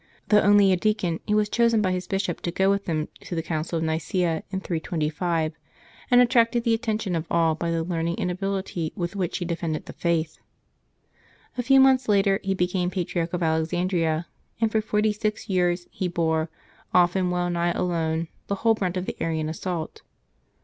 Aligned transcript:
Though 0.29 0.39
only 0.41 0.71
a 0.71 0.77
deacon, 0.77 1.19
he 1.27 1.35
was 1.35 1.47
chosen 1.47 1.79
by 1.79 1.91
his 1.91 2.07
bishop 2.07 2.41
to 2.41 2.51
go 2.51 2.71
with 2.71 2.87
him 2.87 3.07
to 3.19 3.35
the 3.35 3.43
Council 3.43 3.77
of 3.77 3.83
Nicsea, 3.85 4.41
in 4.49 4.59
325, 4.59 5.53
and 6.09 6.19
attracted 6.19 6.63
the 6.63 6.73
atten 6.73 6.97
tion 6.97 7.15
of 7.15 7.27
all 7.29 7.53
by 7.53 7.69
the 7.69 7.83
learning 7.83 8.17
and 8.19 8.31
ability 8.31 8.93
with 8.95 9.15
which 9.15 9.37
he 9.37 9.45
defended 9.45 9.85
the 9.85 9.93
faith. 9.93 10.39
A 11.55 11.61
few 11.61 11.79
months 11.79 12.09
later, 12.09 12.39
he 12.41 12.55
became 12.55 12.89
Pa 12.89 13.01
triarch 13.01 13.31
of 13.31 13.43
Alexandria, 13.43 14.25
and 14.59 14.71
for 14.71 14.81
forty 14.81 15.13
six 15.13 15.49
years 15.49 15.85
he 15.91 16.07
bore, 16.07 16.49
often 16.95 17.29
well 17.29 17.51
nigh 17.51 17.71
alone, 17.73 18.27
the 18.47 18.55
whole 18.55 18.73
brunt 18.73 18.97
of 18.97 19.05
the 19.05 19.15
Arian 19.21 19.49
assault. 19.49 20.01